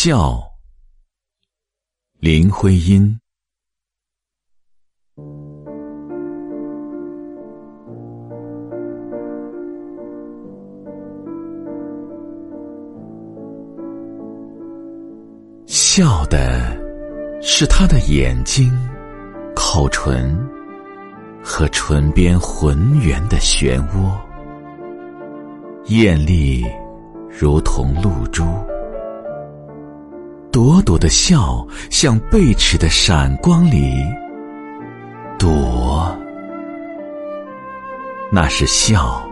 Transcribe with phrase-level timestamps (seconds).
[0.00, 0.40] 笑，
[2.20, 3.18] 林徽因。
[15.66, 16.80] 笑的
[17.42, 18.70] 是他的眼睛、
[19.56, 20.32] 口唇
[21.42, 24.16] 和唇边浑圆的漩涡，
[25.86, 26.64] 艳丽
[27.28, 28.44] 如同露珠。
[30.58, 34.04] 朵朵的笑，像贝齿的闪光里
[35.38, 36.12] 躲。
[38.32, 39.22] 那是笑，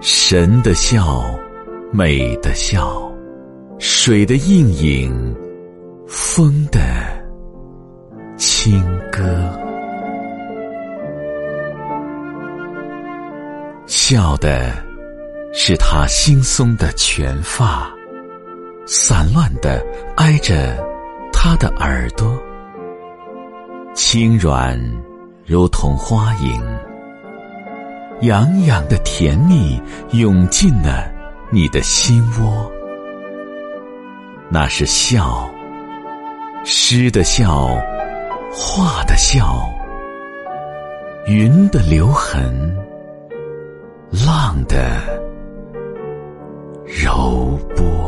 [0.00, 1.22] 神的笑，
[1.92, 3.12] 美的笑，
[3.78, 5.36] 水的映影，
[6.06, 6.80] 风的
[8.38, 9.22] 轻歌。
[13.84, 14.72] 笑的
[15.52, 17.92] 是他惺忪的全发。
[18.86, 19.84] 散乱的
[20.16, 20.76] 挨着
[21.32, 22.38] 他的耳朵，
[23.94, 24.78] 轻软
[25.46, 26.62] 如同花影，
[28.20, 29.80] 洋洋的甜蜜
[30.12, 31.10] 涌进了
[31.50, 32.70] 你的心窝。
[34.50, 35.48] 那是笑，
[36.62, 37.68] 诗的笑，
[38.52, 39.66] 画的笑，
[41.26, 42.76] 云的留痕，
[44.10, 45.00] 浪的
[46.84, 48.03] 柔波。